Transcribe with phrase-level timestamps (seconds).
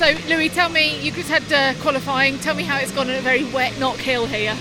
[0.00, 2.38] So, Louis, tell me, you just had uh, qualifying.
[2.38, 4.56] Tell me how it's gone on a very wet Knockhill here.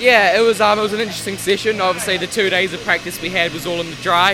[0.00, 1.80] Yeah, it was um, it was an interesting session.
[1.80, 4.32] Obviously, the two days of practice we had was all in the dry,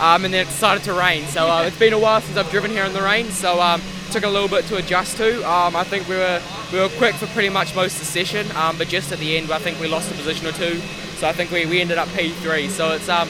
[0.00, 1.24] um, and then it started to rain.
[1.26, 3.30] So uh, it's been a while since I've driven here in the rain.
[3.30, 3.80] So um,
[4.10, 5.48] took a little bit to adjust to.
[5.48, 6.42] Um, I think we were
[6.72, 9.36] we were quick for pretty much most of the session, um, but just at the
[9.36, 10.80] end, I think we lost a position or two.
[11.18, 12.70] So I think we, we ended up P3.
[12.70, 13.28] So it's um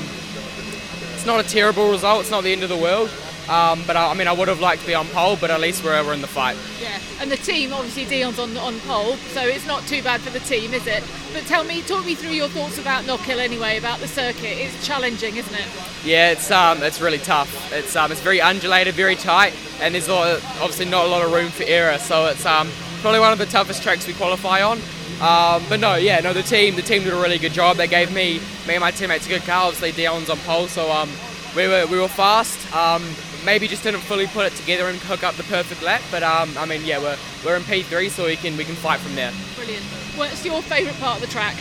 [1.12, 2.22] it's not a terrible result.
[2.22, 3.11] It's not the end of the world.
[3.51, 5.61] Um, but I, I, mean, I would have liked to be on pole, but at
[5.61, 6.57] least we're, we're in the fight.
[6.80, 10.31] Yeah, and the team, obviously, Dion's on on pole, so it's not too bad for
[10.31, 11.03] the team, is it?
[11.32, 14.57] But tell me, talk me through your thoughts about Knockhill anyway, about the circuit.
[14.57, 15.67] It's challenging, isn't it?
[16.05, 17.72] Yeah, it's um, it's really tough.
[17.72, 21.32] It's um, it's very undulated, very tight, and there's of, obviously not a lot of
[21.32, 21.99] room for error.
[21.99, 24.79] So it's um, probably one of the toughest tracks we qualify on.
[25.21, 27.77] Um, but no, yeah, no, the team, the team did a really good job.
[27.77, 29.67] They gave me, me and my teammates a good car.
[29.67, 31.11] Obviously, Dion's on pole, so um,
[31.55, 32.56] we were we were fast.
[32.75, 33.03] Um,
[33.44, 36.03] maybe just didn't fully put it together and hook up the perfect lap.
[36.11, 39.00] But um, I mean, yeah, we're we're in P3, so we can we can fight
[39.00, 39.33] from there.
[39.56, 39.84] Brilliant.
[40.16, 41.55] What's your favourite part of the track?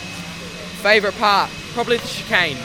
[0.82, 2.56] Favourite part, probably the chicane.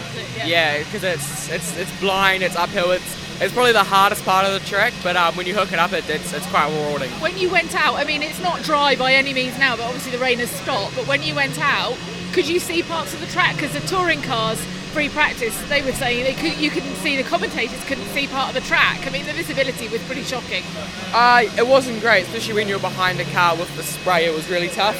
[0.46, 4.46] Yeah, because yeah, it's it's it's blind, it's uphill, it's it's probably the hardest part
[4.46, 7.10] of the track, but um, when you hook it up, it, it's, it's quite rewarding.
[7.20, 10.14] When you went out, I mean, it's not dry by any means now, but obviously
[10.14, 10.96] the rain has stopped.
[10.96, 11.98] But when you went out,
[12.32, 13.56] could you see parts of the track?
[13.56, 17.24] Because the touring cars free practice, they were saying they could, you couldn't see the
[17.24, 19.06] commentators couldn't see part of the track.
[19.06, 20.64] I mean, the visibility was pretty shocking.
[21.12, 24.24] Uh, it wasn't great, especially when you were behind a car with the spray.
[24.24, 24.96] It was really tough.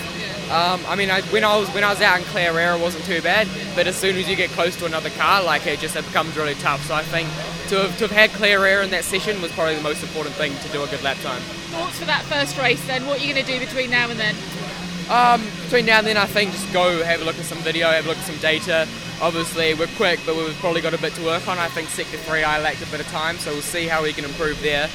[0.52, 3.06] Um, I mean, I, when I was when I was out in Clare it wasn't
[3.06, 5.96] too bad, but as soon as you get close to another car, like it just
[5.96, 6.84] it becomes really tough.
[6.86, 7.30] So I think
[7.70, 10.36] to have, to have had clear air in that session was probably the most important
[10.36, 11.42] thing to do a good lap time.
[11.72, 13.08] Thoughts for that first race then?
[13.08, 14.36] What are you going to do between now and then?
[15.10, 17.88] Um, between now and then, I think just go have a look at some video,
[17.88, 18.88] have a look at some data.
[19.22, 21.58] Obviously, we're quick, but we've probably got a bit to work on.
[21.58, 24.12] I think sector three, I lacked a bit of time, so we'll see how we
[24.12, 24.90] can improve there.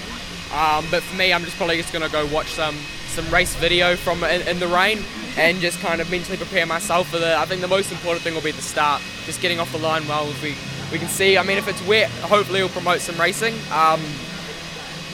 [0.52, 2.76] Um, but for me, I'm just probably just going to go watch some
[3.08, 5.02] some race video from in, in, the rain
[5.36, 7.36] and just kind of mentally prepare myself for the.
[7.36, 10.06] I think the most important thing will be the start, just getting off the line
[10.06, 10.26] well.
[10.42, 10.54] We
[10.92, 13.54] we can see, I mean, if it's wet, hopefully it'll promote some racing.
[13.72, 14.00] Um,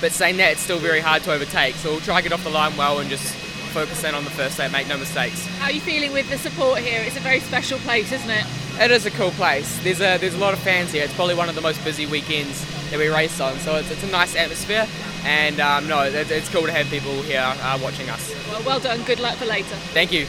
[0.00, 1.74] but saying that, it's still very hard to overtake.
[1.76, 3.34] So we'll try to get off the line well and just
[3.72, 5.46] focus in on the first day, make no mistakes.
[5.58, 7.02] How are you feeling with the support here?
[7.02, 8.46] It's a very special place, isn't it?
[8.78, 9.78] It is a cool place.
[9.82, 11.02] There's a there's a lot of fans here.
[11.02, 13.58] It's probably one of the most busy weekends that we race on.
[13.60, 14.86] So it's, it's a nice atmosphere,
[15.24, 18.34] and um, no, it, it's cool to have people here uh, watching us.
[18.50, 19.02] Well, well done.
[19.04, 19.74] Good luck for later.
[19.94, 20.26] Thank you.